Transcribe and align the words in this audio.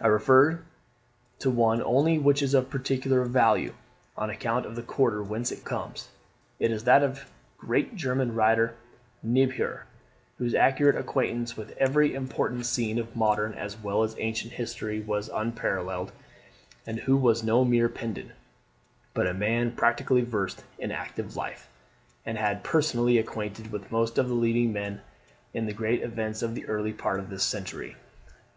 I 0.00 0.08
refer 0.08 0.62
to 1.38 1.48
one 1.48 1.80
only, 1.80 2.18
which 2.18 2.42
is 2.42 2.54
of 2.54 2.70
peculiar 2.70 3.22
value, 3.24 3.74
on 4.16 4.28
account 4.28 4.66
of 4.66 4.74
the 4.74 4.82
quarter 4.82 5.22
whence 5.22 5.52
it 5.52 5.64
comes. 5.64 6.08
It 6.58 6.72
is 6.72 6.82
that 6.82 7.04
of 7.04 7.14
the 7.14 7.20
great 7.58 7.94
German 7.94 8.34
writer 8.34 8.74
Niebuhr, 9.22 9.84
whose 10.38 10.56
accurate 10.56 10.96
acquaintance 10.96 11.56
with 11.56 11.70
every 11.78 12.14
important 12.16 12.66
scene 12.66 12.98
of 12.98 13.14
modern 13.14 13.54
as 13.54 13.76
well 13.80 14.02
as 14.02 14.16
ancient 14.18 14.54
history 14.54 14.98
was 14.98 15.28
unparalleled: 15.32 16.10
and 16.84 16.98
who 16.98 17.16
was 17.16 17.44
no 17.44 17.64
mere 17.64 17.88
pedant, 17.88 18.32
but 19.12 19.28
a 19.28 19.34
man 19.34 19.70
practically 19.76 20.22
versed 20.22 20.64
in 20.80 20.90
active 20.90 21.36
life, 21.36 21.68
and 22.26 22.38
had 22.38 22.64
been 22.64 22.70
personally 22.72 23.18
acquainted 23.18 23.70
with 23.70 23.92
most 23.92 24.18
of 24.18 24.26
the 24.28 24.34
leading 24.34 24.72
men 24.72 25.00
in 25.52 25.66
the 25.66 25.72
great 25.72 26.02
events 26.02 26.42
of 26.42 26.56
the 26.56 26.66
early 26.66 26.92
part 26.92 27.20
of 27.20 27.30
this 27.30 27.44
century. 27.44 27.94